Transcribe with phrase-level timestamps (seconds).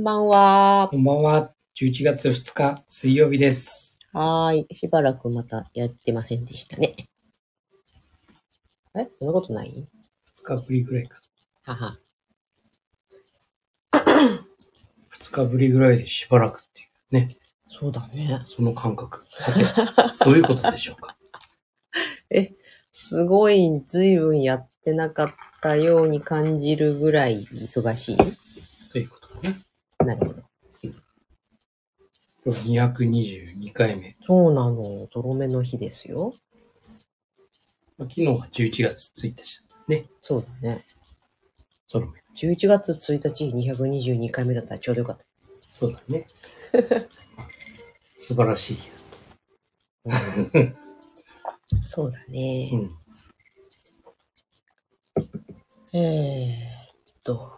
[0.00, 0.96] こんばんはこ。
[0.96, 1.50] んばんは。
[1.78, 3.98] 11月2日水曜日です。
[4.14, 4.74] はーい。
[4.74, 6.96] しばらくまたやってませんでしたね。
[8.98, 9.68] えそんなことない
[10.42, 11.20] ？2日ぶりぐらいか。
[11.64, 11.98] はは。
[15.20, 17.36] 2日ぶりぐらいでしばらくっていうね。
[17.68, 18.40] そうだね。
[18.46, 19.26] その感覚。
[19.28, 21.14] さて、どういうことでしょうか？
[22.90, 28.16] すごい、ずいぶんやってなかったように感じるぐらい忙しい？
[28.90, 29.56] ということだね。
[30.04, 30.42] なるほど。
[32.42, 34.16] 今日は222回目。
[34.22, 35.06] そうなの。
[35.12, 36.32] ゾロ目の日ですよ。
[37.98, 40.06] まあ昨日は11月1日だね。
[40.20, 40.84] そうだね。
[41.86, 42.20] ソロメ。
[42.36, 45.24] 11月1日222回目だったらちょうどよかった。
[45.68, 46.24] そうだね。
[48.16, 48.78] 素晴らしい。
[51.84, 52.70] そうだうね。
[52.74, 52.96] ん。
[55.92, 57.52] えーっと、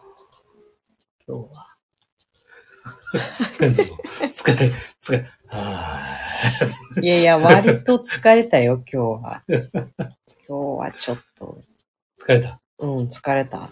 [1.25, 1.72] 今日は。
[4.33, 6.17] 疲れ、疲れ、あ
[7.01, 9.43] いやいや、割と疲れたよ、今日は。
[9.47, 9.61] 今
[10.47, 12.59] 日はちょっと、ー疲れた？
[12.79, 13.69] うん、疲れた。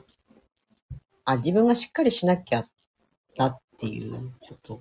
[1.26, 2.66] あ、自分がしっかりしなきゃ
[3.38, 4.80] なっていう、ちょっと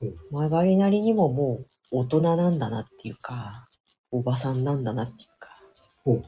[0.00, 3.68] うん、曲がりなりにももう大人なんだなっていうか、
[4.10, 5.60] おばさんなんだなっていうか
[6.04, 6.22] うん、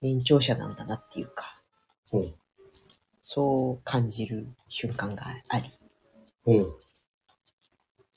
[0.00, 1.46] 年長者なんだなっていうか、
[2.12, 2.34] うん。
[3.22, 5.73] そう感じる瞬間があり、
[6.46, 6.74] うん。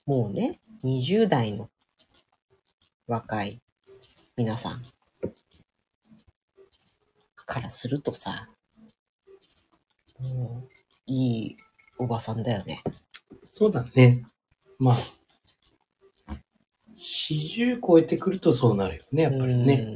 [0.06, 1.70] もうね、20代の
[3.08, 3.61] 若い
[4.36, 4.81] 皆さん
[7.45, 8.50] からするとさ、
[10.19, 10.69] もう
[11.06, 11.58] いい
[11.97, 12.81] おばさんだよね。
[13.52, 14.23] そうだね。
[14.78, 14.97] まあ、
[16.97, 19.88] 40超えてくるとそうなるよね、やっぱりね。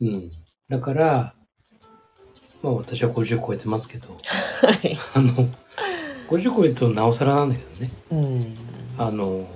[0.00, 0.30] うん。
[0.68, 1.34] だから、
[2.62, 4.68] まあ私は50超えてますけど、うん。
[4.68, 4.96] はい。
[5.14, 5.48] あの、
[6.32, 7.90] 50超えるとなおさらなんだけどね。
[8.10, 8.56] うん。
[8.96, 9.46] あの、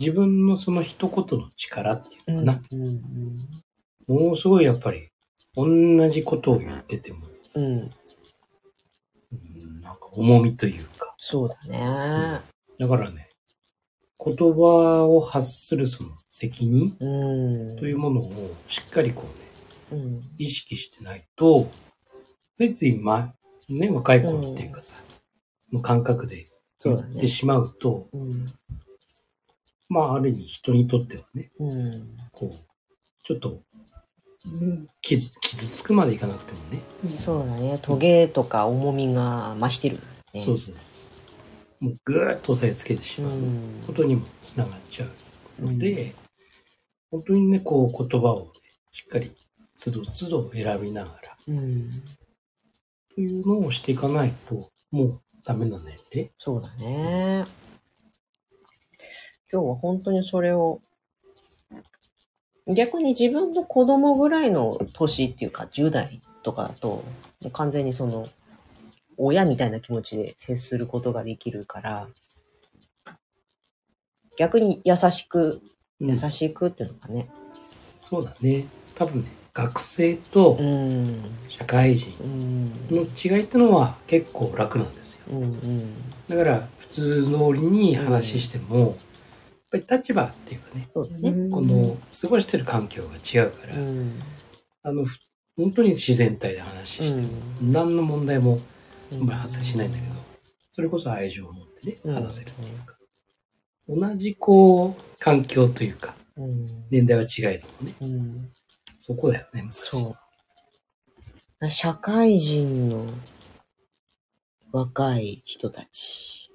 [0.00, 2.62] 自分のその一言の力っていうのかな。
[2.72, 3.00] うん。
[4.08, 5.10] ものすごいやっぱり、
[5.54, 7.20] 同じことを言ってても、
[7.54, 7.64] うん。
[7.64, 7.70] う
[9.64, 11.14] ん、なんか重みというか。
[11.18, 12.40] そうだね。
[12.80, 13.28] だからね、
[14.18, 17.76] 言葉を発するその責任うん。
[17.76, 19.28] というものをしっかりこ
[19.92, 20.20] うね、うん。
[20.36, 21.68] 意識してないと、
[22.56, 23.32] ついついま、
[23.68, 24.96] ね、若い頃っていうかさ、
[25.72, 26.44] の感覚で
[26.84, 28.46] 言ってしまうと、うん。
[29.88, 32.16] まあ、ある意味人にとってはね、うん。
[32.32, 32.58] こう、
[33.24, 33.62] ちょっと、
[34.60, 37.78] うん傷、傷つくまでいかなくてもね、そうだね。
[37.80, 39.98] トゲとか重みが増してる、
[40.34, 40.42] ね。
[40.42, 40.74] そうそう。
[41.84, 43.24] もうぐーっと押さえつけてしう。
[43.24, 45.06] まうんことにもつながっちゃ
[45.60, 46.14] うので、
[47.10, 48.50] 本当にね、こう言葉を、ね、
[48.92, 49.32] しっかり、
[49.76, 52.02] つどつど選びながら、うん。
[53.14, 56.32] というのをしていかないと、もうダメな年齢。
[56.38, 57.44] そうだね。
[59.52, 60.80] 今日は本当にそれを、
[62.66, 67.04] 逆に自分の子供ぐらいの年っていうか、10代とかだと、
[67.52, 68.26] 完全にその、
[69.18, 72.08] 親みたいな気持ちで接することができるから、
[74.38, 75.60] 逆に優しく、
[76.00, 77.28] 優しくっていうのかね。
[78.00, 78.66] そうだね。
[78.94, 81.22] 多分ね、学生とうん。
[81.48, 82.72] 社会人うん。
[82.90, 85.20] の違いってのは結構楽なんですよ。
[85.30, 85.42] うん。
[85.42, 85.94] うん。
[86.28, 88.90] だから、普通通りに話しても、やっ
[89.86, 91.50] ぱり立場っていうかね、そうだね。
[91.50, 94.18] この過ごしてる環境が違うから、うん。
[94.82, 95.18] あの、ふ
[95.56, 97.28] 本当に自然体で話しても、
[97.60, 98.58] 何の問題も
[99.12, 100.14] あんまり発生しないんだけど、
[100.72, 102.96] それこそ愛情を持ってね、うん話せるっていうか、
[103.88, 106.66] 同じこう、環境というか、うん。
[106.90, 108.50] 年代は違いどもね、うん。
[109.04, 110.14] そこだよね、そ
[111.60, 111.70] う。
[111.70, 113.04] 社会人の
[114.70, 116.48] 若い人たち。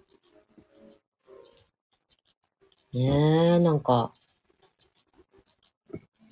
[2.93, 4.13] ねえ、なんか、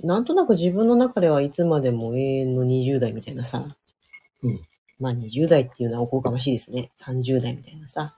[0.06, 3.68] なんとなく自分の中ではいつまでも永遠の20代みたいなさ。
[4.42, 4.62] うん
[4.98, 6.92] まあ20代っていうのはおこがましいですね。
[7.01, 8.18] 30代みたいなさ。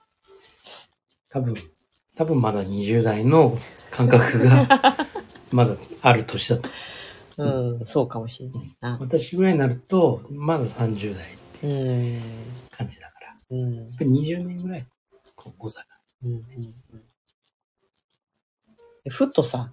[1.30, 1.56] 多分、
[2.14, 3.58] 多分まだ20代の
[3.90, 4.68] 感覚が、
[5.50, 6.68] まだある年だと。
[7.38, 8.98] うん、そうかもしれないな。
[9.00, 11.28] 私ぐらいになると、まだ30代っ
[11.60, 11.70] てう。
[11.70, 12.22] いうん
[12.70, 13.36] 感じだから。
[13.50, 13.76] うん。
[13.76, 14.86] やっぱり20年ぐらい、
[15.36, 15.86] こう誤差が。
[16.24, 16.42] うんうん
[19.10, 19.72] ふっとさ、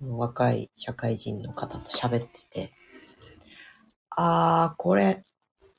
[0.00, 2.72] 若い社会人の方と喋ってて、
[4.10, 5.24] あー、これ、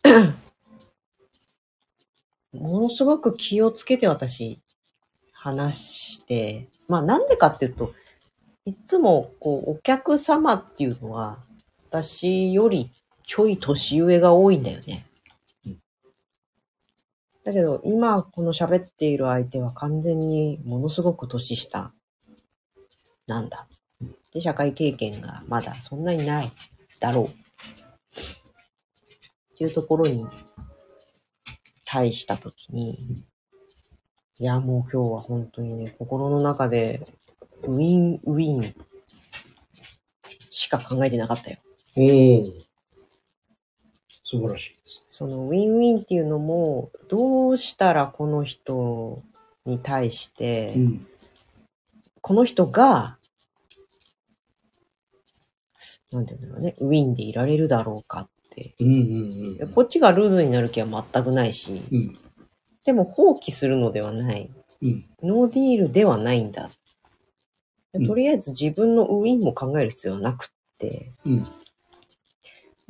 [2.54, 4.62] ものすごく気をつけて私、
[5.32, 7.94] 話して、まあなんでかっていうと、
[8.66, 11.40] いつも、こう、お客様っていうのは、
[11.90, 12.92] 私より
[13.26, 15.04] ちょい年上が多いんだよね。
[17.44, 21.92] だけど、今この喋っている相手は完全にものすごく年下
[23.26, 23.68] なんだ。
[24.32, 26.52] で、社会経験がまだそんなにない
[27.00, 27.26] だろう。
[27.26, 27.32] っ
[29.58, 30.26] ていうところに
[31.86, 33.00] 対したときに、
[34.40, 37.02] いや、もう今日は本当にね、心の中で
[37.64, 38.76] ウィンウィン
[40.50, 41.58] しか考えてなかったよ。
[41.98, 42.44] おお。
[44.24, 45.04] 素晴らしいです。
[45.10, 49.22] そのウィンウィンっていうのも、どうしたらこの人
[49.66, 51.08] に対して、うん。
[52.22, 53.18] この人が、
[56.12, 58.76] なんていうんだろうね、ウィンでいられるだろうかって。
[58.80, 59.72] うんうんうん。
[59.74, 62.18] こっちがルーズになる気は全くないし、うん。
[62.86, 64.52] でも放棄するのではない。
[64.82, 65.06] うん。
[65.24, 66.66] ノーディールではないんだ。
[66.66, 66.72] うん
[68.08, 70.48] とりあえず自分のウィンも考える必要はなくっ
[70.80, 71.44] て、うん。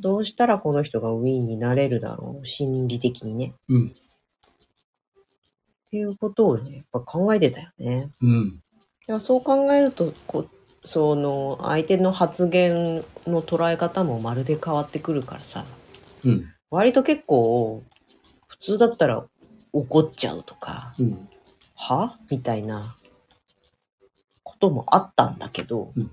[0.00, 3.54] どうしたらこの人がウィンになれるだろう心理的にね。
[3.68, 3.86] うん。
[3.88, 3.90] っ
[5.90, 8.10] ていうことをね、やっぱ考えてたよね。
[8.22, 8.62] うん。
[9.06, 10.46] だそう考えると、こ
[10.84, 15.64] その相手の発言の捉え方もまるで変わってくるからさ、
[16.24, 16.52] うん。
[16.70, 17.82] 割と結構、
[18.48, 19.24] 普通だったら
[19.72, 21.28] 怒っちゃうとか、うん。
[21.74, 22.16] は？
[22.30, 22.84] みたいな
[24.62, 26.10] こともあったんだけど、うん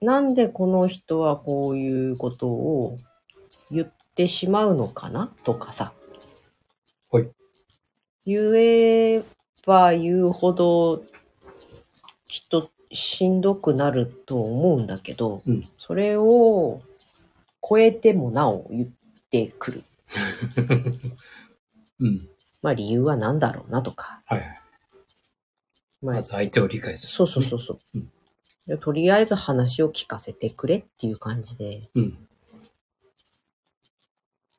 [0.00, 2.96] なんでこの人はこういうことを
[3.70, 5.92] 言ってしまうのかなとかさ。
[7.12, 7.28] はい
[8.26, 9.22] 言え
[9.64, 11.04] ば言うほど
[12.26, 16.82] きっとしんどくなると思うんだけど、うんそれを
[17.62, 18.88] 超えてもなお言っ
[19.30, 19.82] てくる。
[22.00, 22.28] うん。
[22.60, 24.20] まあ理由は何だろうなとか。
[24.26, 24.61] はいはい。
[26.02, 27.12] まず相手を理解する。
[27.12, 27.78] そうそうそうそう。
[27.94, 28.10] うん
[28.64, 32.28] でとりあえず話を聞かせてくれっていう感じで、うん。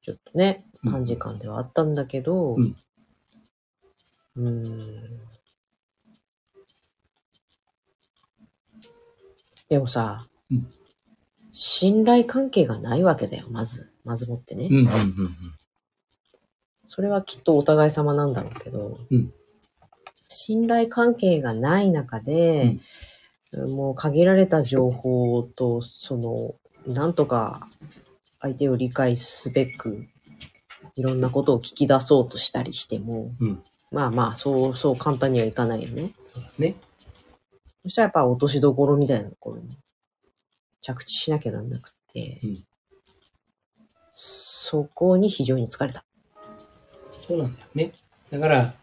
[0.01, 2.75] ちょっとね、うん短時間ではあったんだけど、うん
[4.36, 5.19] うーん。
[9.69, 10.68] でもさ、うん
[11.56, 13.90] 信頼関係がないわけだよ、まず。
[14.04, 14.68] まずもってね。
[14.69, 14.78] うん。
[14.80, 14.88] うん。
[16.88, 19.31] それはきっとお互い様なんだろうけど、うん
[20.33, 22.77] 信頼関係がない中で、
[23.53, 27.68] もう限られた情報と、その、なんとか
[28.39, 30.07] 相手を理解すべく、
[30.95, 33.63] いろんなことを聞き出そうとしたりしても、うん。
[33.91, 36.13] まあまあ、そうそう簡単にはいかないよね。
[36.33, 36.75] そうだね。
[37.83, 39.77] そしたらやっぱ落としどころみたいなところに
[40.81, 42.63] 着地しなきゃなんなくて、うん
[44.15, 46.03] そこに非常に疲れた。
[47.12, 47.91] そうなんだよね。
[48.31, 48.74] だから、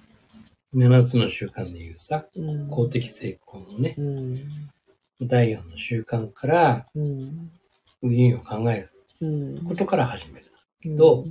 [0.75, 4.35] 7つの習慣で言うさ、うん公的成功のね、うん。
[5.29, 7.51] 第4の習慣から、うん。
[8.03, 9.65] ウィンを考えるうん。
[9.65, 10.47] ことから始める。
[10.97, 11.25] どう？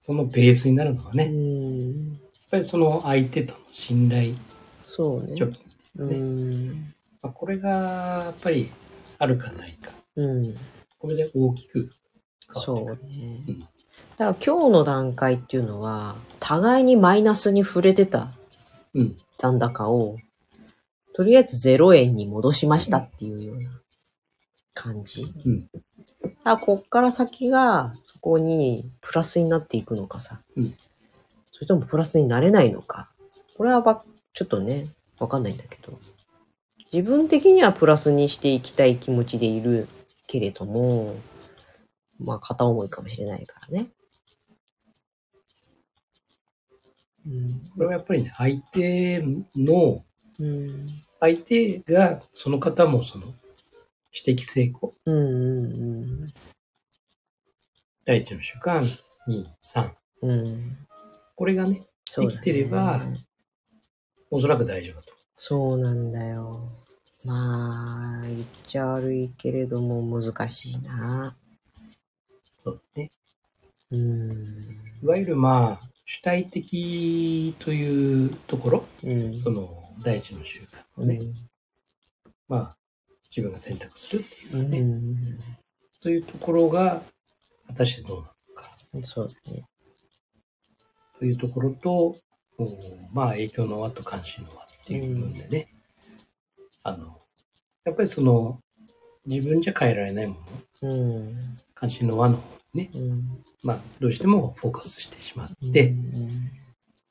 [0.00, 2.20] そのベースになるのはうね、やっん。
[2.50, 4.34] ぱりその相手との信頼
[4.84, 5.34] そうね。
[5.34, 5.64] 貯金。
[5.98, 6.94] うん。
[7.22, 8.70] まあ、これが、やっぱり、
[9.18, 9.92] あるかないか。
[10.16, 10.54] うん。
[10.98, 11.90] これで大きく
[12.54, 12.76] 変そう。
[13.06, 13.42] ね。
[13.48, 13.66] うん
[14.18, 18.32] だから今日の段階っていうのは、互いにマイナスに触れてた
[18.96, 19.16] うん。
[19.38, 20.16] 残高を、
[21.14, 23.70] とりあえず0円に戻しましたっていうような
[24.74, 25.26] 感じ。
[25.44, 25.68] うん。
[26.44, 30.40] あ、こっから先が、そこにプラスになっていくのかさ。
[30.56, 30.74] うん
[31.56, 33.08] それともプラスになれないのか。
[33.56, 34.84] これはば、ちょっとね、
[35.18, 35.98] わかんないんだけど。
[36.92, 39.88] 自分的にはプラスにしていきたい気持ちでいる
[40.26, 41.16] けれども、
[42.18, 43.88] まあ、片思いかもしれないからね。
[47.26, 47.62] うん。
[47.74, 49.22] これはやっぱりね、相手
[49.56, 50.04] の、
[50.38, 50.86] うん。
[51.20, 53.34] 相手が、その方もその、
[54.12, 54.94] 私的成功。
[55.04, 56.26] うんうん
[58.04, 58.82] 第一の習慣、
[59.28, 59.90] 2、3。
[60.22, 60.30] うん。
[60.30, 60.78] うん。
[61.34, 63.00] これがね、そうだね生きてれば
[64.30, 65.12] おそらく大丈夫だと。
[65.34, 66.72] そうなんだよ。
[67.24, 71.36] まあ、言っちゃ悪いけれども難しいな。
[72.58, 73.10] そうね。
[73.90, 74.30] うん。
[75.02, 79.36] いわゆるまあ、主体的というところ、うん。
[79.36, 81.18] その、第一の習慣をね、
[82.48, 82.76] まあ、
[83.28, 84.64] 自分が選択するっていううん。
[84.66, 85.38] かね、うん。
[86.00, 87.02] というところが、
[87.66, 88.70] 果たしてどうなのか
[89.02, 89.64] そうだね。
[91.18, 92.16] というところと、
[92.58, 92.78] お
[93.12, 95.74] まあ、影響の輪と関心の輪っていう部分でね、
[96.84, 97.18] あの、
[97.84, 98.60] やっぱりその、
[99.26, 100.36] 自分じゃ変えられないも
[100.82, 101.56] の、うん。
[101.74, 103.44] 関心の輪の方にね、うん。
[103.62, 106.50] まあ、どうしてもフォーカスしてしまっうて、ん。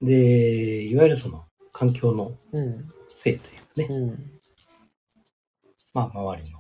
[0.02, 2.90] で、いわゆるその、環境のうん。
[3.08, 4.32] せいというかね、うん。
[5.94, 6.60] まあ、周りの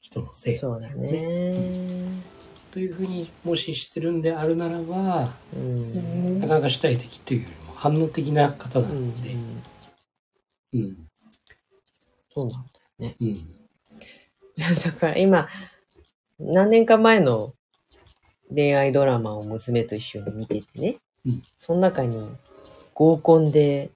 [0.00, 2.22] 人のせいそうだね。
[2.70, 6.40] というふうにもししてるんであるならば、うん。
[6.40, 9.30] なかなか主体的っていうよりも反応的な方なうんので、
[10.74, 10.96] うん。
[12.32, 13.14] そうなんだ。
[13.20, 13.54] うん。
[14.84, 15.48] だから今、
[16.38, 17.52] 何年か前の
[18.54, 20.96] 恋愛ドラマを娘と一緒に見ててね、
[21.26, 22.28] うんその中に
[22.94, 23.90] 合コンで、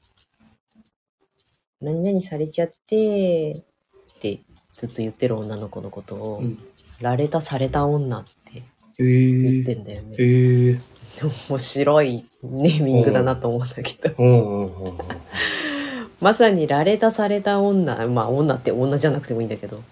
[1.81, 4.41] 何々されちゃって、って
[4.73, 6.59] ずっと言ってる女の子のことを、うん。
[7.01, 8.65] られたされた女って
[8.99, 9.81] え言ってー。
[9.81, 10.17] んだよね。
[10.19, 10.81] えー。
[11.49, 14.83] 面白いネーミングだなと思うんだけど。
[16.21, 19.83] まさにられたされた女、まあ女って女じゃなくてもいいんだけど、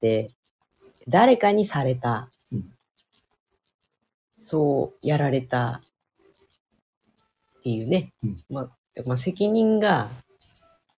[0.00, 0.30] で、
[1.06, 2.33] 誰かにされた、うん
[4.44, 5.80] そうやられた
[7.58, 8.68] っていうね、うんまあ、
[9.06, 10.10] まあ責任が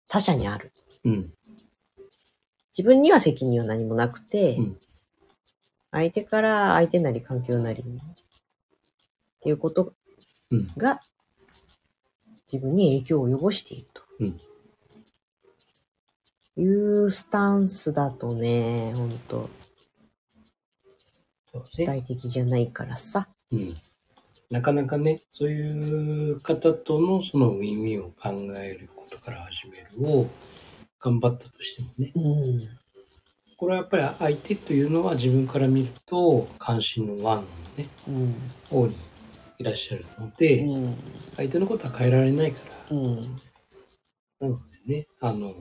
[0.08, 0.74] 他者にある。
[1.04, 1.34] うん。
[2.76, 4.78] 自分には責任は何もなくて、うん
[5.92, 8.00] 相手から相手なり環境なりにっ
[9.40, 9.94] ていうこと
[10.52, 10.68] うん。
[10.76, 11.00] が
[12.52, 14.02] 自分に影響を及ぼしていると。
[14.20, 14.40] うん
[16.58, 19.50] いうスタンスだとね、ほんと、
[21.52, 21.86] そう主ね。
[21.86, 23.28] 体的じゃないからさ。
[23.56, 23.76] うん。
[24.50, 30.28] なかなかね、そういう方とのそのウィンウィンを考えることから始めるを
[31.00, 32.70] 頑張ったとしてもね、うん。
[33.58, 37.44] これはやっぱり相手というのは自分から見ると関心のワンの
[37.78, 38.36] ね、うん。
[38.70, 38.96] 方に
[39.58, 40.96] いらっしゃるので、うん。
[41.38, 42.60] 相手のことは変えられないか
[42.90, 43.16] ら、うん。
[44.40, 45.54] なのでね、あの、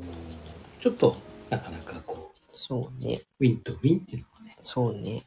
[0.80, 1.16] ちょっと
[1.50, 3.20] なかなかこそうね。
[3.40, 5.22] う、ウィンとウィンっていうのはね、そうね。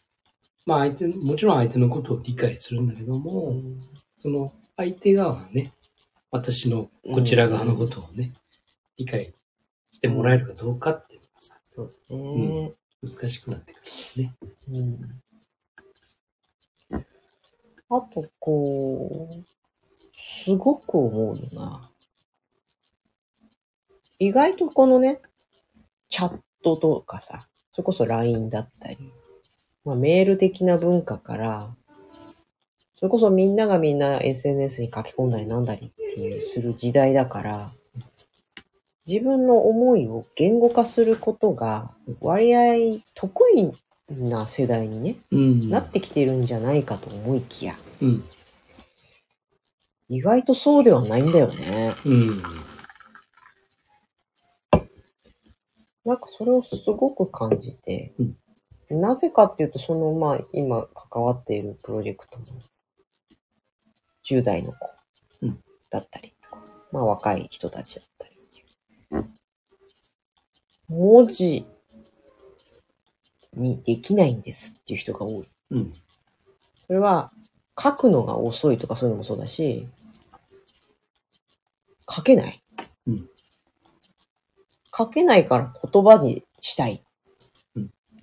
[0.68, 3.80] まあ相手、もちろん相手のことを理解するんだけども、うん。
[4.18, 5.72] その相手側はね、
[6.30, 8.34] 私のこちら側のことをね、
[8.98, 9.34] 理解
[9.94, 12.72] してもらえるかどうかっていうのがさ、そうね。
[13.02, 14.36] 難しくなってくるんですね。
[16.92, 17.00] うん。
[17.90, 19.34] あと、こう、
[20.44, 21.90] すごく思うのが、
[24.20, 25.22] 意外とこのね、
[26.10, 28.98] チャットとかさ、それこそ LINE だったり、
[29.88, 31.70] まあ、メール的な文化から、
[32.98, 37.70] それこそみんながみんな SNS に書き込んだりなんだりっていうする時代だから、
[39.08, 43.72] 自分の思いを言語化することが割合得意
[44.10, 48.26] な世代にね、うんなってきてるんじゃないかと思いきや、うん。
[50.10, 51.96] 意外とそうではないんだよね。
[52.06, 52.44] うん。
[56.04, 58.14] なんかそれをすごく感じて、
[58.90, 62.46] なぜかっていうと、そのまあ今関わっているプロジェクトの
[64.30, 64.78] 10代の子
[65.42, 68.38] うんだったりとか、まあ若い人たちだったり
[69.12, 69.26] う
[70.90, 71.66] 文字
[73.54, 75.48] にできないんですっていう人が多い。
[75.72, 75.92] うん。
[76.86, 77.32] それは
[77.82, 79.88] 書くのが遅いとかそういうのもそうだし、
[82.10, 82.64] 書けない。
[83.08, 83.30] うん
[84.98, 87.04] 書けないから言葉にしたい。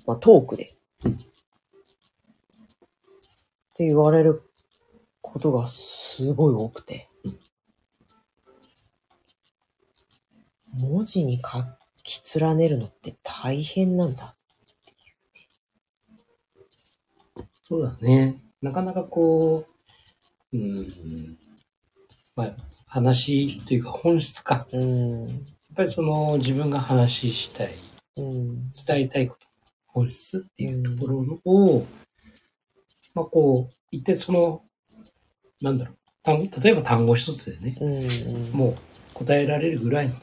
[0.07, 0.73] うんまあトークで。
[1.05, 1.17] うん
[3.75, 4.41] って言われる
[5.21, 7.09] ことがすごい多くて。
[10.79, 11.65] 文字に書
[12.05, 14.37] き連ねるのって大変なんだ。
[17.69, 18.41] そうだね。
[18.63, 19.67] なかなかこ
[20.53, 21.37] う、うん。
[22.37, 22.57] まあ、
[22.87, 24.69] 話というか本質か。
[24.73, 25.27] うん。
[25.27, 25.39] やっ
[25.75, 27.75] ぱりその自分が話したい、
[28.19, 28.71] うん。
[28.73, 29.44] 伝えたいこと、
[29.95, 31.87] 本質っていうところを、
[33.15, 34.63] まあこう、一体その、
[35.63, 38.59] なんだろう、単例えば単語一つでね、うん。
[38.59, 38.75] もう
[39.15, 40.21] 答えられるぐらいのね、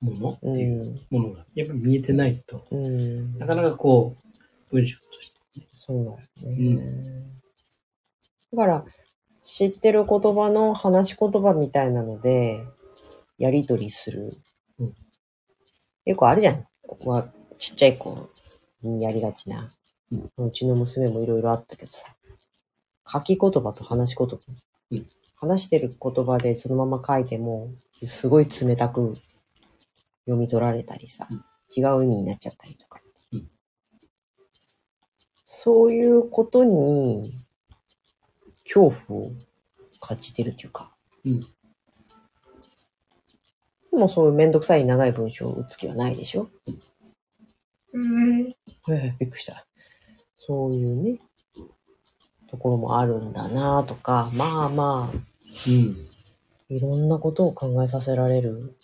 [0.00, 0.58] ものってう。
[0.58, 3.38] いうんものが、やっぱり見えてないと、うん。
[3.38, 4.14] なかなかこ
[4.70, 5.66] う、文章としてね。
[5.78, 6.04] そう
[6.44, 6.82] だよね。
[8.52, 8.84] だから、
[9.42, 12.62] 知ってる言葉の話し言葉みたいなので、
[13.38, 14.36] やりとりする。
[14.78, 14.94] うん
[16.06, 16.66] よくあるじゃん。
[17.06, 17.26] わ
[17.58, 18.28] ちっちゃい子
[18.86, 19.70] にやりがちな。
[20.12, 22.14] うんうちの娘もいろいろあったけどさ。
[23.10, 24.36] 書き言葉と話し言葉。
[24.92, 27.70] うん話してる言葉でそのまま書いても、
[28.06, 29.14] すごい冷たく
[30.24, 31.44] 読み取られたりさ、うん
[31.76, 33.00] 違う意味になっちゃったりとか。
[33.32, 33.48] うん
[35.46, 37.30] そういうことに、
[38.64, 39.30] 恐怖を
[40.00, 40.90] 感じてるっていうか。
[41.24, 41.40] うん
[43.94, 46.80] でもそういうめんどくさい長い文章を打つ気はないでしょうん。
[47.94, 49.66] ええびっくりした。
[50.36, 51.18] そういうね、
[52.48, 55.16] ところもあるんだなとか、まあまあ、
[55.66, 56.08] うん。
[56.68, 58.76] いろんなことを考えさせられる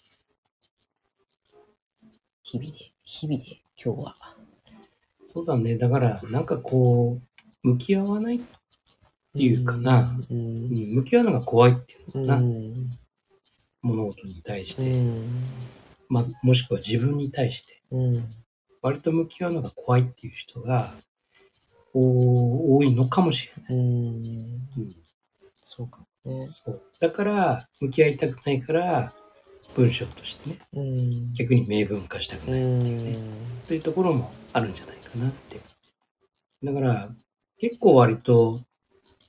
[2.42, 4.16] 日々で、日々で今日は。
[5.32, 5.76] そうだね。
[5.76, 7.18] だから、なんかこ
[7.64, 10.36] う、向き合わない、ていうかなうん。
[10.36, 12.26] うん向き合うのが怖いっていううん。
[12.26, 12.90] のかな、うん。
[13.82, 15.42] 物事に対しうて、ん。
[16.08, 18.28] まあ、もしくは自分に対して、うん。
[18.82, 20.94] 割と向き合うのが怖いっていう人が、
[21.92, 23.74] お多いのかもしれない。
[23.74, 24.06] うん。
[24.16, 24.22] うん
[25.72, 26.46] そうかもね。
[26.46, 26.82] そう。
[27.00, 29.12] だから、向き合いたくないから、
[29.76, 31.32] 文章としてね、うん。
[31.34, 32.60] 逆に明文化したくうない。
[32.60, 32.82] ん。
[33.66, 35.60] というところもあるんじゃないかなって。
[36.62, 37.08] だから、
[37.58, 38.60] 結構割と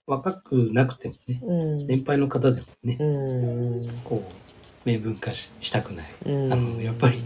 [0.08, 1.54] 若くなくてもね、う
[1.84, 1.88] ん。
[1.88, 3.88] 年配の方でもね、うん。
[4.04, 6.08] こう、明文化ししたくない。
[6.26, 6.54] うん。
[6.54, 7.22] あのやっぱり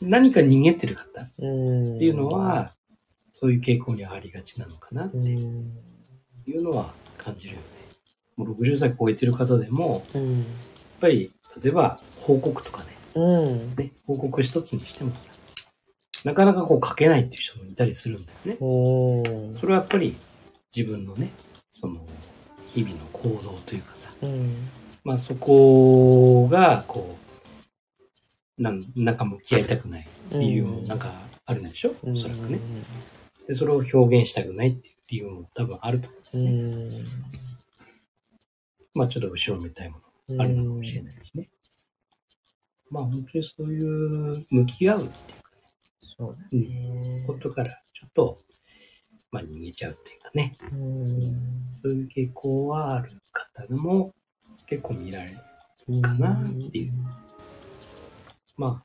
[0.00, 1.98] 何か逃げてる方っうん。
[1.98, 2.72] ていうのは、
[3.32, 5.72] そういう傾向にありがちなのかなってうん。
[6.46, 7.66] いうのは感じるよね。
[8.36, 10.38] もう60歳超えてる方でも、うん。
[10.38, 10.44] やっ
[11.00, 13.76] ぱり、例えば報告とかね、うん。
[13.76, 15.30] ね報告一つにしてもさ、
[16.24, 18.56] なかなかこう書けないっていう人もいたりするんだよね。
[19.58, 20.14] それはやっぱり
[20.74, 21.30] 自分のね、
[21.70, 22.00] その
[22.66, 24.68] 日々の行動というかさ、うん。
[25.04, 27.27] まあそこがこう、
[28.58, 31.12] なんなんか向き合いたくない理由もなんか
[31.46, 32.58] あるんでしょ、うんおそらくね。
[33.46, 36.46] で、それを表現したくないっていう理由も多分あると思う。
[36.46, 36.90] うん。
[38.94, 41.48] まあちょっと後ろめたいものあるのかもしれないしね。
[42.90, 45.50] まあ本当にそういう向き合うっていうか
[46.18, 47.24] そうだうんね。
[47.26, 48.38] ことからちょっと、
[49.30, 50.56] まあ逃げちゃうっていうかね。
[50.72, 51.72] うん。
[51.72, 54.12] そういう傾向はある方も
[54.66, 56.92] 結構見られるかなっていう。
[58.58, 58.82] ま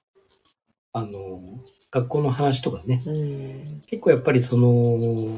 [0.94, 1.60] あ、あの、
[1.92, 3.82] 学校の話とかね、うん。
[3.88, 5.36] 結構やっぱりその、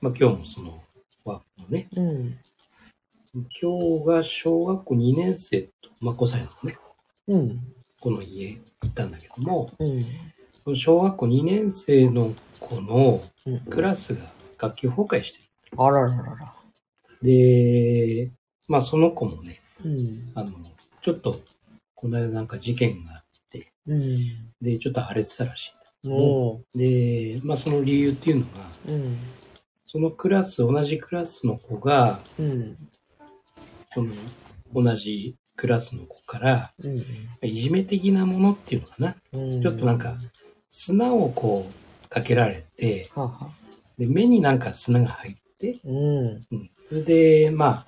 [0.00, 0.82] まあ今日もその、
[1.24, 2.38] ワークのね、うん。
[3.60, 6.78] 今日が小学校2年生と、まあ5歳のね、
[7.28, 7.60] うん。
[8.00, 10.04] この家行ったんだけども、うん。
[10.64, 13.60] その小学校2年生の子のうん。
[13.60, 15.44] クラスが学級崩壊してる。
[15.76, 16.54] あらららら。
[17.22, 18.32] で、
[18.66, 19.96] まあその子もね、うん。
[20.34, 20.50] あの、
[21.00, 21.40] ちょっと、
[21.94, 23.27] この間なんか事件があって、
[23.88, 24.18] うん。
[24.60, 25.72] で、ちょっと荒れてたらし
[26.04, 29.18] いんで、まあその理由っていうのが、うん。
[29.86, 32.76] そのクラス、同じクラスの子が、うん。
[33.94, 34.12] その、
[34.74, 36.98] 同じクラスの子から、うん。
[37.42, 39.16] いじめ的なものっていうのかな。
[39.32, 39.62] うん。
[39.62, 40.16] ちょっとなんか、
[40.68, 43.50] 砂をこう、かけられて、はは。
[43.98, 46.26] で、目になんか砂が入って、うん。
[46.26, 46.70] うん。
[46.84, 47.86] それで、まあ、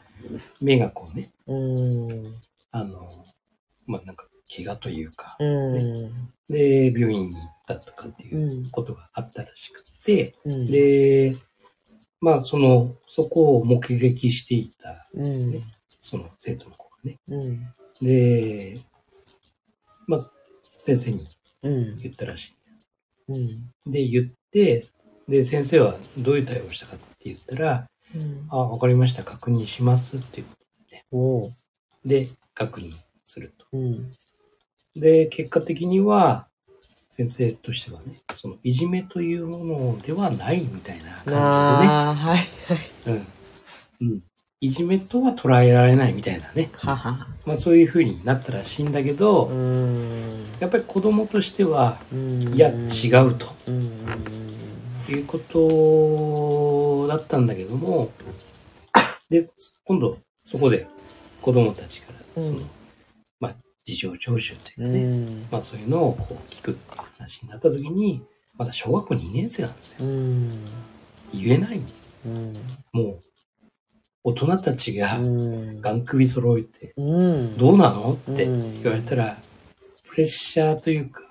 [0.61, 2.35] 目がこうね、うん。
[2.71, 3.27] あの、
[3.87, 6.33] まあなんか、怪我というか、うん。
[6.49, 8.71] で、病院に行ったとかっていううん。
[8.71, 10.67] ことがあったらしくて、うん。
[10.67, 11.37] で、
[12.21, 15.53] まあ、その、そこを目撃していた、うん。
[15.53, 15.65] ね
[16.01, 17.19] その生徒の子がね。
[17.29, 17.67] うん。
[18.03, 18.81] で、
[20.07, 20.21] まあ、
[20.63, 21.27] 先生に
[21.63, 21.99] うん。
[21.99, 22.55] 言ったらし
[23.29, 23.37] うん。
[23.37, 23.49] い。
[23.87, 24.87] で、言って、
[25.29, 28.47] で、先生はどういう対応をしたかって言ったら、うん。
[28.49, 30.47] あ、わかりました、確認しますっていう
[31.13, 31.51] おう。
[32.05, 32.93] で、確認
[33.25, 33.67] すると。
[33.73, 34.11] うん。
[34.97, 36.47] で、結果的には、
[37.09, 42.49] 先生としてはね、その、いじめというものではないみたいな感じでね、ああ、はい。
[43.07, 43.27] うん。
[44.01, 44.21] うん。
[44.61, 46.71] いじめとは捉えられないみたいなね。
[46.73, 47.27] はは。
[47.47, 50.45] まあそういう風になったらしいんだけど、うん。
[50.61, 52.55] やっぱり子供としては、うん。
[52.55, 53.91] いや、違うとうん。
[55.09, 58.11] いうことだったんだけども、
[59.31, 59.49] で、
[59.85, 60.89] 今度そこで
[61.41, 62.80] 子供たちから、その、うんまあ
[63.95, 65.47] 事情聴取というね、ん。
[65.51, 68.23] まあそういうのをこう聞くっていう話になった時に、
[68.57, 70.07] まだ小学校2年生なんですよ。
[70.07, 70.65] うん。
[71.33, 71.81] 言えない。
[72.27, 72.53] うん。
[72.93, 73.21] もう、
[74.23, 76.05] 大人たちがうん。
[76.05, 77.57] 首揃えて、うん。
[77.57, 78.13] どうなの？
[78.13, 79.39] ってうん言われたら、
[80.09, 81.23] プレッシャーというか、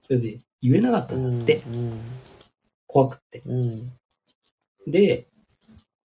[0.00, 1.62] それで言えなかったんだって、
[2.86, 3.42] 怖くって。
[3.44, 3.92] うん。
[4.86, 5.26] で、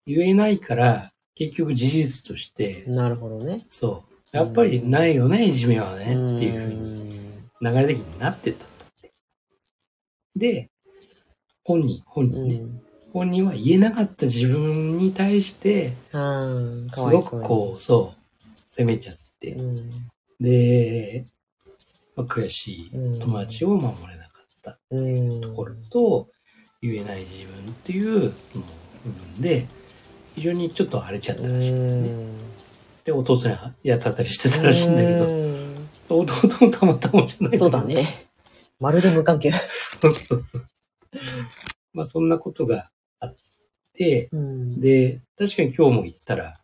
[0.06, 3.66] 言えないから、結局事実として、なるほどね。
[3.70, 7.20] そう、やっぱりないよね、いじめはね、っていうふうに
[7.62, 8.66] 流れ的になってった。
[10.36, 10.70] で、
[11.64, 12.82] 本人、本う人ね、ん。
[13.14, 16.90] 本人は言えなかった自分に対して、うん。
[16.90, 19.92] すごくこう、そう、責めちゃって、うん。
[20.40, 21.26] で、
[22.16, 25.42] まあ、悔しいうん友達を守れなかったうん。
[25.42, 26.30] ところと、
[26.82, 28.66] 言えない自分っていうその
[29.04, 29.66] 部分で、
[30.36, 32.48] 非常にちょっと荒れちゃったらしいんだよね。
[33.08, 35.26] で、弟にやつ当たりしてたらしいんだけど、
[36.10, 37.82] 弟もたまったもんじゃないそうだ。
[37.82, 38.28] ね。
[38.82, 39.54] まるで無関係。
[40.02, 40.66] そうそうそう。
[41.94, 42.90] まあそんなことが
[43.22, 43.36] あっ
[43.94, 44.82] て、うん。
[44.82, 46.58] で、確かに今日も行ったら、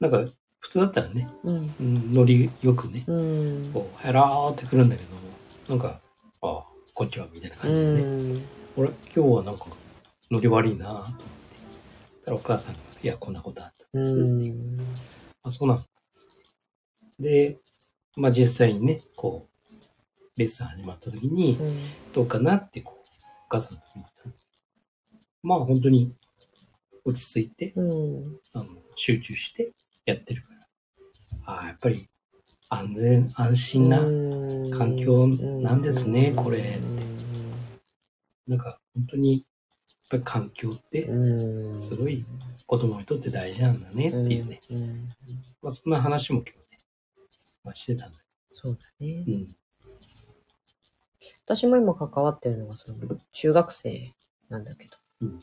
[0.00, 0.24] なんか
[0.58, 2.48] 普通だったらね、うん。
[2.60, 3.70] よくね、うん。
[3.72, 5.20] こう、ヘラーってくるんだけども、
[5.68, 6.00] なんか、
[6.42, 8.00] ああ、こんにちは、みたいなう感じでね。
[8.00, 8.44] ん。
[8.76, 9.66] 俺、今日はなんか、
[10.32, 11.28] ノリ悪いなと思って。
[12.24, 14.48] からお母さんが、いや、こんなことあったんうですって。
[14.48, 14.87] ん。
[15.48, 15.84] あ、そうなん
[17.18, 17.58] で
[18.18, 21.58] まあ実際にね、こう、レッスン始まった時に、
[22.12, 23.08] どうかなって、こう、
[23.46, 24.28] お母さんが見てた。
[25.42, 26.12] まあ本当に
[27.04, 28.40] 落ち着いて、うん。
[28.54, 28.64] あの
[28.96, 29.72] 集中して
[30.04, 30.48] やってるか
[31.46, 31.54] ら。
[31.54, 32.08] ああ、やっぱり
[32.68, 33.98] 安全、安心な、
[34.76, 36.80] 環境なんですねこれって。
[38.48, 39.44] なんか本当に、
[40.08, 41.82] ぱり環境って、うん。
[41.82, 42.24] すごい
[42.66, 44.60] 子供にとって大事なんだねっていうね。
[44.70, 45.08] うん。
[45.62, 46.78] まあそんな話も今日ね、
[47.64, 48.18] まあ、してたんだ
[48.50, 49.32] そうだねけ。
[49.32, 49.38] ど。
[49.38, 49.46] うん。
[51.44, 52.98] 私も今関わってるのが、その、
[53.32, 54.12] 中学生
[54.48, 54.96] なんだけど。
[55.22, 55.40] うん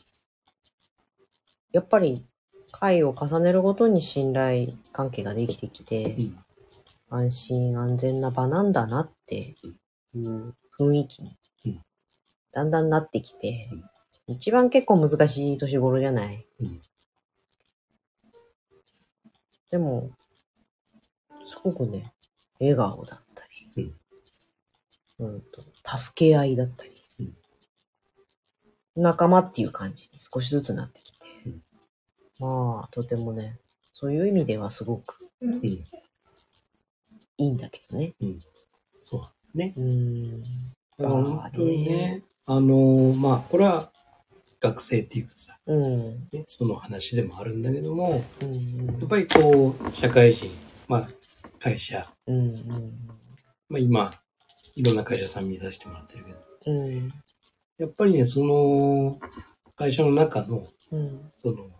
[1.72, 2.24] やっぱり、
[2.72, 6.36] 回を重ねるごとに信頼関係ができてきて、うん
[7.08, 9.54] 安心安全な場なんだなってい
[10.18, 11.80] う雰囲気にうん、
[12.52, 13.68] だんだんなってきて、
[14.28, 16.46] 一番結構難しい年頃じゃない？
[16.60, 16.80] うん
[19.68, 20.10] でも、
[21.48, 22.12] すごくね、
[22.60, 23.42] 笑顔だった
[23.76, 23.92] り、
[25.18, 25.60] うんと
[25.98, 26.92] 助け合いだったり、
[28.94, 31.62] 仲間っていう感じに少しずつなってきて、うん
[32.38, 33.58] まあ、とてもね、
[33.92, 35.64] そういう意味ではすごくうん。
[35.64, 35.84] い
[37.38, 38.14] いんだけどね。
[39.02, 39.74] そうね。
[39.76, 40.40] うん。
[40.40, 40.52] だか
[40.98, 43.90] ら本当にね、あのーまあ、これは
[44.66, 46.28] 学生っていうかさ、うん。
[46.32, 48.86] ね、その話でもあるんだけども、うん。
[48.86, 50.50] やっぱりこう、社会人、
[50.88, 51.08] まあ、
[51.58, 52.36] 会社、うん。
[52.36, 53.08] うん。
[53.68, 54.10] まあ今、
[54.74, 57.12] いろんな会社さん見させてもらってるけど、うん。
[57.78, 59.18] やっぱりね、その、
[59.76, 61.30] 会社の中の、うん。
[61.42, 61.70] その、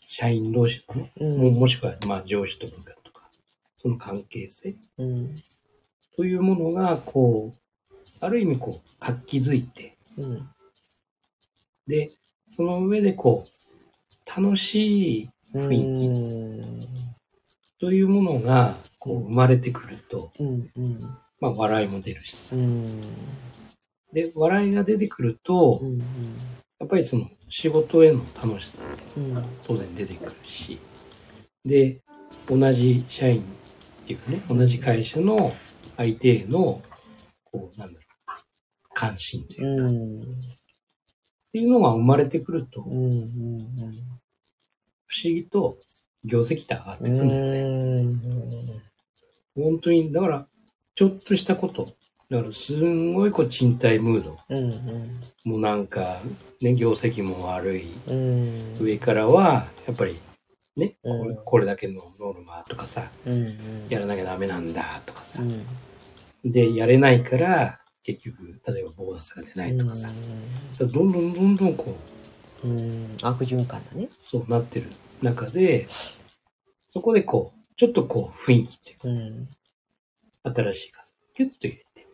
[0.00, 1.42] 社員同士のね、うん。
[1.42, 3.28] ももしくは、まあ、上司と部下とか、
[3.76, 5.34] その関係性うん。
[6.16, 7.61] というものが、こう、
[8.22, 10.48] ある意味、こう、活気づいて、うん。
[11.88, 12.12] で、
[12.48, 15.84] その上で、こう、楽しい雰囲
[17.78, 20.70] 気というものが、こう、生まれてくると、うん。
[20.76, 20.98] うん。
[21.40, 22.60] まあ、笑いも出るしさう。
[22.60, 23.00] ん。
[24.12, 25.98] で、笑いが出てくるとう、ん。
[26.78, 29.44] やっぱりその、仕事への楽しさってうん。
[29.66, 30.78] 当然出てくるし、
[31.64, 32.00] で、
[32.48, 35.52] 同じ社員っていうかね、同じ会社の
[35.96, 36.82] 相手への、
[37.44, 38.01] こう、なんだろう、
[38.94, 40.20] 関心というか、っうん。
[41.52, 43.18] ていうのが生まれてくると、不うん。
[43.20, 43.94] 思
[45.24, 45.78] 議と
[46.24, 47.44] 業績って上がってくるんだよ
[48.02, 48.82] ね。
[49.54, 50.46] 本当に、だから、
[50.94, 51.88] ちょっとしたこと、
[52.30, 54.38] だから、すんごいこう、賃貸ムード。
[54.48, 55.20] うん。
[55.44, 56.22] もうなんか、
[56.62, 57.92] ね、業績も悪い。
[58.08, 58.74] うん。
[58.80, 60.18] 上からは、やっぱり、
[60.74, 63.86] ね、これうんこれだけのノルマとかさ、うん。
[63.90, 65.44] やらなきゃダメなんだとかさう。
[65.44, 65.66] ん。
[66.50, 70.08] で、やれないから、結局、例えばボーナスが出ないとかさ。
[70.80, 71.96] どんどんどんどんこ
[72.64, 73.16] う、うん。
[73.22, 74.08] 悪循環だね。
[74.18, 75.88] そうなってる中で、
[76.88, 79.48] そこでこう、ちょっとこう、雰囲気っていうか、うん。
[80.54, 82.08] 新しい風をキュッと入れて。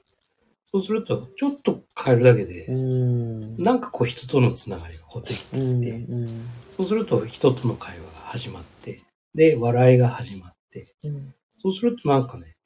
[0.70, 3.56] そうすると、ちょっと変えるだけで、うん。
[3.56, 5.80] なんかこう、人とのつながりがこうできてうん。
[5.80, 6.48] きて、うん。
[6.70, 9.00] そうすると、人との会話が始まって、
[9.34, 11.34] で、笑いが始まって、うん。
[11.62, 12.56] そうするとなんかね、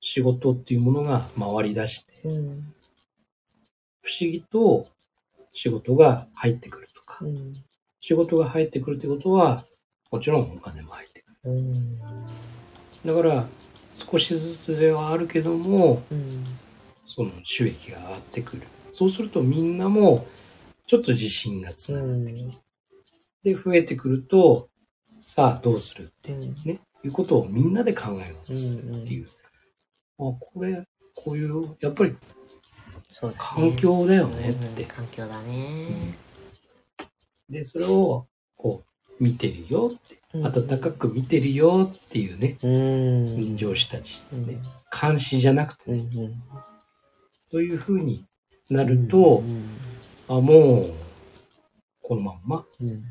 [0.00, 2.74] 仕事っていうものが回り出して、うん。
[4.02, 4.86] 不思議と
[5.52, 7.52] 仕事が入ってくるとか、うん。
[8.00, 9.62] 仕事が入ってくるってことは、
[10.10, 11.72] もちろんお金も入ってくうん。
[11.72, 11.98] る。
[13.04, 13.46] だから、
[13.94, 16.44] 少しずつではあるけども、うん。
[17.04, 18.62] その収益が上がってくる。
[18.92, 20.26] そうするとみんなも、
[20.86, 22.58] ちょっと自信がつながってきて、
[23.42, 24.68] で、増えてくると、
[25.20, 26.32] さあどうするって
[26.64, 29.28] ね、いうことをみんなで考えようとするっていう。
[29.28, 29.32] あ、
[30.18, 30.84] これ、
[31.16, 32.14] こういう、やっぱり
[33.38, 36.14] 環境だよねってうん環境だね。
[37.48, 38.26] で、それを、
[38.56, 38.84] こ
[39.18, 42.68] う、見てるよって、うん温かく見てるよっていうね、う
[43.52, 43.56] ん。
[43.56, 44.60] 上司たち、うんね、
[45.00, 45.96] 監視じゃなくてうん。
[45.96, 46.42] ね、うん。
[47.50, 48.26] そういう風に
[48.68, 49.78] なると、うん。
[50.28, 50.94] あ、もう、
[52.02, 53.04] このまんま、うん。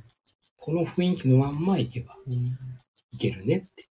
[0.57, 2.33] この雰囲気のまんまいけばうん。
[2.33, 3.85] いけるねって。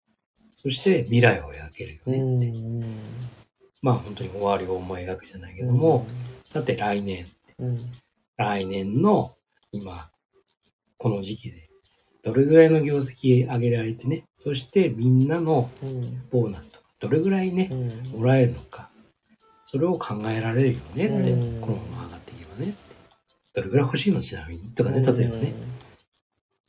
[0.51, 3.40] そして未来を描けるようねって。
[3.83, 3.87] ん。
[3.87, 6.07] まあ本当に終わりを思い描くじゃないけども、
[6.43, 7.27] さて来年、
[7.59, 7.79] うん。
[8.37, 9.31] 来年の
[9.73, 10.11] 今、
[10.99, 11.69] この時期で、
[12.23, 16.23] どれぐらいの業績上げられてね、そしてみんなのうん。
[16.31, 18.21] ボーナスとか、どれぐらいねう、ん。
[18.21, 18.91] もらえるのか、
[19.65, 22.81] それを考えられるよねって、うんこのまま上がっていけばねって。
[23.53, 25.55] どれぐらい欲しいのちなみにとかね、例えばね。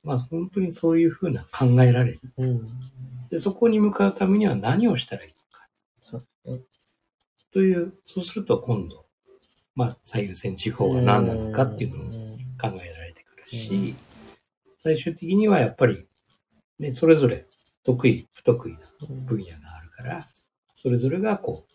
[0.04, 2.20] まあ本当にそういうふうな考えられる。
[2.38, 2.62] うん。
[3.30, 5.34] で、そこに向かうためには何をしたらいい
[6.12, 6.26] のか。
[7.52, 9.06] という、そうすると今度、
[9.76, 12.10] まあ最優先事項は何なのかっていうのを
[12.60, 13.96] 考えられてくるし、
[14.78, 16.08] 最終的にはやっぱり、
[16.80, 17.46] ね、それぞれ
[17.84, 20.26] 得意、不得意なうん分野があるから、
[20.74, 21.66] それぞれがこ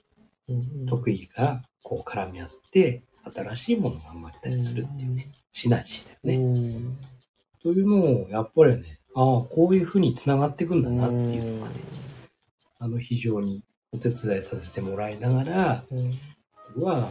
[0.48, 6.36] う得意がこう絡み合って、新しいものが生まれたりするっていうね、シナジーだよね。
[6.36, 6.98] うん。
[7.62, 11.74] というのを、やっぱりね、ああ、こういうふうに繋がっていくんだなっていうのがね、
[12.78, 16.14] あの、非常にお手伝いさせてもらいながら、うん
[16.74, 17.10] 僕は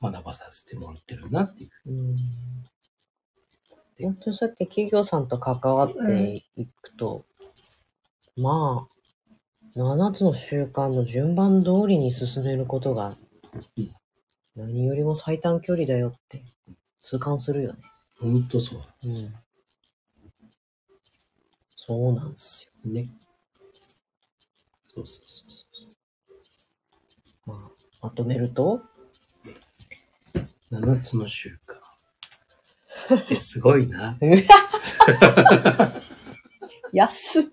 [0.00, 1.70] 学ばさせてもらってるなっていう。
[1.86, 2.16] うん
[4.02, 7.26] 本当にそうやって企業さんと関わっていくと、
[8.34, 8.88] ま
[9.76, 13.14] あ、7つの習慣の順番通りに進めることが
[13.76, 13.90] うん、
[14.56, 16.42] 何よりも最短距離だよって
[17.02, 17.78] 痛感するよね。
[18.20, 18.80] ほんとそう。
[19.04, 19.32] うん。
[21.76, 22.90] そうなんですよ。
[22.90, 23.08] ね。
[24.84, 25.49] そうそうそうそ
[28.00, 28.82] まとめると、
[30.34, 30.38] う。
[30.74, 33.16] 7つの習慣。
[33.16, 34.16] ってすごいな。
[36.92, 37.44] 安っ。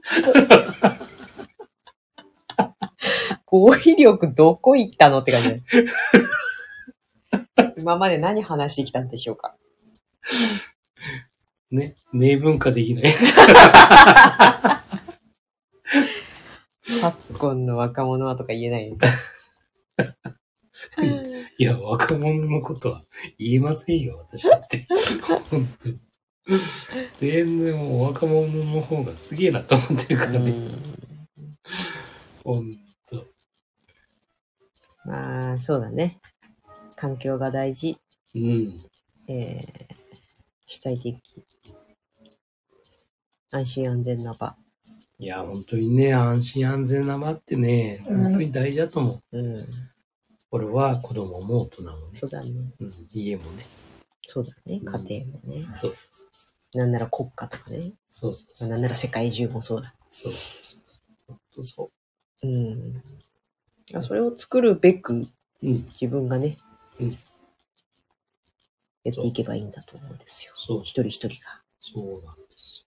[3.45, 5.63] 語彙力どこ行ったのって感じね。
[7.77, 9.55] 今まで何話してきたんでしょうか？
[11.71, 11.95] ね。
[12.11, 13.13] 明文化できない。
[17.01, 18.97] 昨今の若者はとか言えない。
[21.03, 23.03] いや、若者のことは
[23.37, 24.87] 言えませんよ、私だって。
[25.49, 25.99] 本当に。
[27.19, 30.53] 全然もう若者の方がすげえなと思ってるからね。
[32.43, 32.71] ほん
[33.09, 33.25] と。
[35.05, 36.19] まあ、そうだね。
[36.95, 37.97] 環境が大事。
[38.33, 38.79] うん。
[39.27, 39.95] えー、
[40.67, 41.21] 主体的。
[43.51, 44.55] 安心安全な場。
[45.19, 49.37] いや、本当にね、安心安全な場ってね、本当に大事だと思う。
[49.37, 49.67] うん。
[50.49, 52.51] これは子供も大人もねそ、うだね。
[52.79, 53.65] うん、家もね。
[54.25, 54.79] そうだね。
[54.79, 55.65] 家庭もね。
[55.75, 56.77] そうそうそうそう。
[56.77, 57.93] なんなら国家とかね。
[58.07, 58.69] そうそうそう。
[58.69, 59.93] なんなら世界中もそうだ。
[60.09, 60.81] そうそうそう。
[61.27, 61.89] 本当そ
[62.43, 63.03] うん。
[64.03, 65.27] それを作るべくう。
[65.63, 65.73] うん。
[65.89, 66.57] 自分がね、
[66.99, 67.17] うん
[69.03, 70.51] やっていけばいいんだと思うんですよ。
[70.57, 71.61] そう、一人一人が。
[71.79, 72.85] そうなんです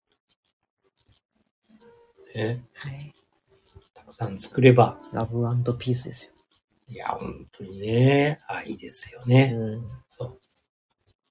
[2.36, 2.44] よ。
[2.46, 2.64] ね。
[2.74, 3.14] はい。
[3.94, 6.32] たくさん作れば、ラブピースですよ。
[6.90, 9.54] いや、本当にね、愛ですよね。
[9.56, 9.88] うん。
[10.08, 10.40] そう。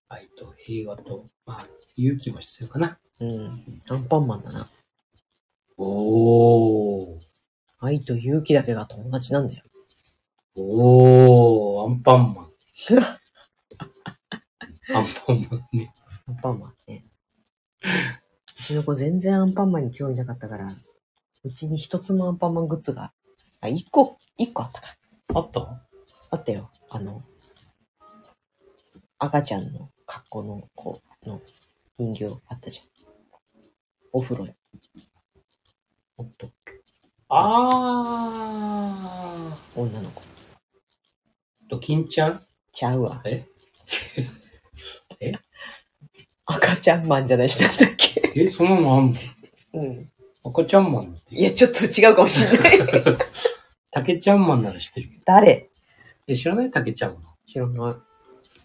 [0.08, 1.68] 愛と平和と、まあ、
[1.98, 2.98] 勇気も必要かな。
[3.20, 3.82] うん。
[3.90, 4.66] アンパンマンだな。
[5.78, 7.20] おー。
[7.80, 9.64] 愛と勇気だけが友達なんだよ。
[10.56, 12.50] おー、アンパンマン。
[14.96, 15.94] アンパンマンね。
[16.26, 17.04] アンパンマンね。
[17.82, 17.86] う
[18.64, 20.74] ちの子全然アンパンマンに興味なかったから、
[21.44, 23.12] うちに一つもアンパンマングッズが、
[23.60, 24.99] あ、一個、一個あったか。
[25.36, 25.62] あった？
[26.32, 26.72] あったよ。
[26.90, 27.22] あの、
[29.20, 31.40] 赤ちゃんの格好の子の
[32.00, 32.86] 人形あったじゃん。
[34.12, 34.54] お風呂に。
[36.18, 36.50] おっと、
[37.30, 38.96] あ
[39.76, 40.22] 女の子。
[40.22, 40.24] ー。
[41.70, 42.40] ドキンちゃん？
[42.72, 43.22] ちゃうわ。
[45.20, 45.34] え？
[46.46, 48.32] 赤ちゃんマンじゃないしなんだっけ？
[48.36, 49.16] え、そんなのあんの？
[49.74, 50.12] うん。
[50.44, 52.80] 赤ちゃんマンっていや、ちょっと違うかもしんない。
[54.00, 55.22] 竹ちゃんマンなら知ってるけど。
[55.26, 55.70] 誰？
[56.28, 56.72] え、知らない？
[56.72, 57.24] 竹ちゃんマン。
[57.48, 57.96] 知らない。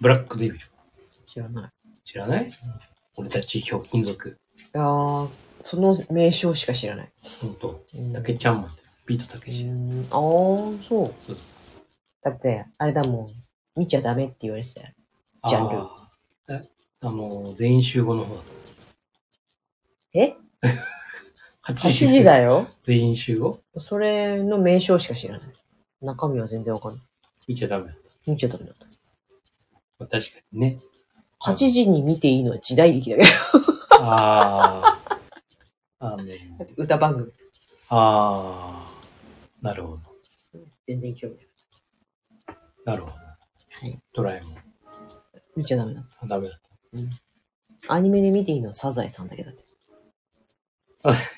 [0.00, 0.66] ブラックデビル。
[1.26, 1.70] 知らない。
[2.04, 2.50] 知らない？
[3.16, 4.38] 俺たちひょうきん族。
[4.74, 5.30] あー、
[5.62, 7.12] その名称しか知らない。
[7.40, 7.84] ほんと。
[7.94, 8.70] うん竹ちゃんマン。
[9.06, 9.64] ビートたけし。
[9.64, 11.14] うんあー、そう。
[11.18, 11.36] そう
[12.22, 13.28] だって、あれだもん。
[13.76, 14.88] 見ちゃダメって言われてたよ。
[15.48, 16.62] ジャンルあーえ、
[17.00, 18.46] あの、全員集合の方だと。
[20.14, 20.34] え？
[21.66, 22.68] 8 ?8 時だよ。
[22.82, 23.60] 全員集合？
[23.78, 25.48] それの名称しか知らない。
[26.02, 27.02] 中身は全然わかんない。
[27.48, 27.94] 見ちゃダメだ。
[28.26, 28.84] 見ちゃダメだった。
[29.98, 30.78] まあ、確かにね。
[31.42, 33.28] 8時に見ていいのは時代劇だけど。
[34.04, 35.18] ああ。
[36.00, 37.32] あの、だって歌番組。
[37.88, 38.94] ああ。
[39.62, 40.00] なるほど。
[40.86, 41.46] 全然興味ない。
[42.84, 43.14] なるほど。
[43.16, 43.98] はい。
[44.12, 44.56] ドラえもん。
[45.56, 46.60] 見ちゃダメだっあダメだ。
[47.86, 47.94] た。
[47.94, 49.64] アニメで見ていいのはサザエさんだけだって。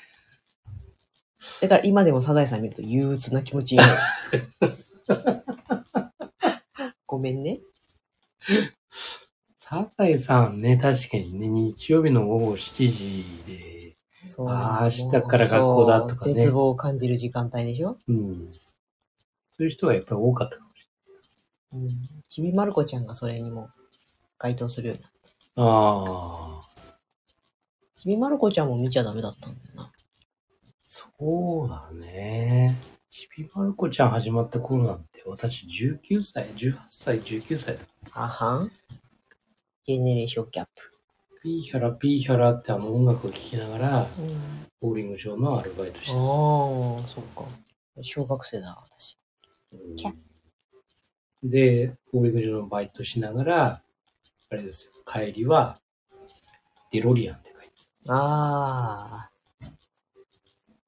[1.61, 3.93] だから今でもサザエさん見ると憂鬱な気持ちになる。
[7.07, 7.61] ごめんね。
[9.57, 13.95] サザエさんね、確かにね、日曜日の午後7時で、
[14.27, 14.47] そう。
[14.49, 17.97] あー明日から学校だとかね絶望を感じる時間帯でしょ？
[18.07, 18.51] うん。
[18.51, 18.59] そ
[19.59, 20.75] ういう人がやっぱり多かったかもし
[21.73, 21.87] うん。
[22.29, 23.69] ちびまる子ちゃんがそれにも
[24.37, 25.17] 該当するようになった。
[25.61, 25.73] れない。
[25.73, 26.61] ああ。
[27.95, 29.91] ちびまる子ちゃんも見ちゃダメだったんだよな。
[30.89, 32.77] そうだね。
[33.09, 37.81] ちびまる子ちゃん始まった頃なんて、私19歳、18歳、19歳だ。
[38.13, 38.71] あはん
[39.85, 40.93] ジェネレーションギャップ。
[41.43, 44.65] ピーヒャラピーヒャラってあの音楽を聴きながら、うん。
[44.79, 46.13] ボーリング場のアルバイトしてた。
[46.13, 46.21] ああ、
[47.05, 47.43] そっか。
[48.01, 49.17] 小学生だ、私。
[49.97, 50.13] キャ
[51.43, 53.81] で、ボーリング場のバイトしながら、
[54.51, 55.77] あれですよ、帰りは、
[56.93, 57.71] デロリアンって書いて
[58.07, 59.36] ああ。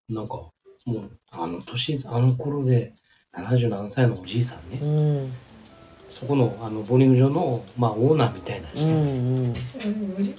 [0.09, 0.51] なんか、も
[0.87, 2.93] う、あの年、あの頃で、
[3.35, 4.85] 70何歳のおじいさんね、う
[5.27, 5.33] ん。
[6.09, 9.53] そこの、あの、ボーリング場の、まあ、オーナーみたいなう人、ん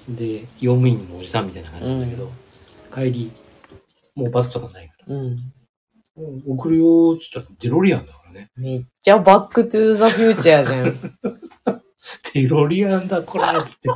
[0.09, 0.16] うん。
[0.16, 2.30] で、用務員のおじさんみたいな感じなんだけど、
[2.92, 3.30] 帰り、
[4.16, 5.37] もうバスとかないからさ、うん。
[6.16, 8.50] もう送るよーって言ったらデロリアンだからね。
[8.56, 11.80] めっちゃバックトゥーザフューチャーじゃん。
[12.35, 13.88] デロリアンだ、これっつって。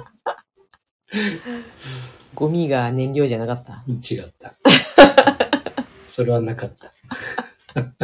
[2.35, 3.83] ゴミが燃料じゃなかった？
[3.89, 4.55] 違った。
[6.15, 6.93] それはなかった。
[7.75, 7.97] だか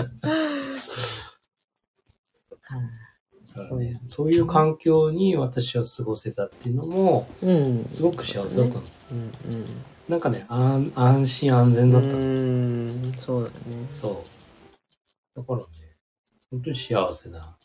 [3.54, 7.88] らね、そういう環境に私は過ごせたっていうのも、うん。
[7.92, 8.82] すごく幸せだったの。
[9.12, 9.64] うん
[10.08, 12.06] なんかね、安安心安全だうん。
[12.08, 12.20] ったの。
[12.20, 13.12] うん。
[13.16, 13.86] そうだね。
[13.88, 14.24] そ
[15.36, 15.38] う。
[15.38, 15.64] だからね、
[16.50, 17.56] 本当に幸せな。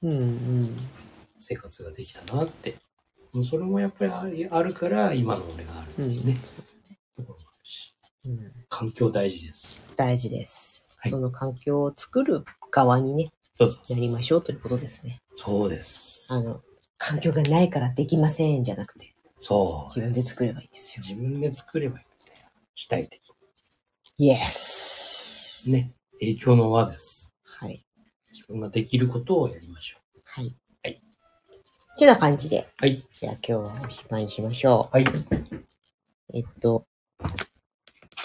[1.40, 2.76] 生活ができたなって。
[3.34, 6.38] もうそれもやっぱりあるから、今の俺があるっていうね。
[8.26, 8.52] うん。
[8.70, 9.86] 環境大事です。
[9.96, 10.98] 大事です。
[10.98, 13.98] はいその環境を作る側にね、そうそうそう。
[13.98, 15.22] やりましょうということですね。
[15.36, 16.28] そうです。
[16.30, 16.62] あの、
[16.98, 19.94] 環境がないからできませんじゃなくて、そう。
[19.94, 21.04] 自分で作ればいいんですよ。
[21.08, 22.50] 自分で作ればいいんだよ。
[22.74, 23.22] 主体的
[24.18, 25.74] イエスに。
[25.74, 25.94] ね。
[26.20, 27.36] 影響の輪です。
[27.44, 27.86] はい。
[28.34, 30.56] 自分ができることをやりましょはい。
[30.84, 31.02] はい。
[31.98, 32.68] てな感じで、う。
[32.78, 33.04] はい。
[33.14, 35.04] じゃあ今日はおしまいにしましょはい。
[35.04, 35.08] う。
[36.34, 36.88] えっと、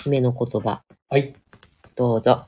[0.00, 1.34] 締めの言葉、はい。
[1.94, 2.46] どうぞ。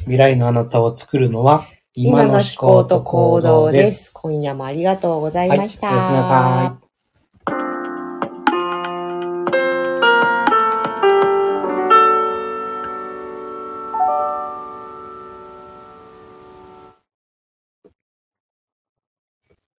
[0.00, 4.12] 未来のあなたを作るのは、今の思考と行動です。
[4.14, 5.88] 今夜もありがとうございました。
[5.88, 6.77] はいおやすみなさい